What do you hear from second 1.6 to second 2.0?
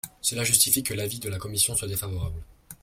soit